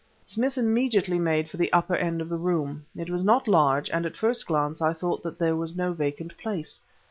Smith 0.25 0.57
immediately 0.57 1.19
made 1.19 1.47
for 1.47 1.57
the 1.57 1.71
upper 1.71 1.95
end 1.95 2.21
of 2.23 2.29
the 2.29 2.35
room. 2.39 2.83
It 2.95 3.11
was 3.11 3.23
not 3.23 3.47
large, 3.47 3.87
and 3.91 4.03
at 4.03 4.17
first 4.17 4.47
glance 4.47 4.81
I 4.81 4.93
thought 4.93 5.21
that 5.21 5.37
there 5.37 5.55
was 5.55 5.77
no 5.77 5.93
vacant 5.93 6.35
place. 6.39 6.81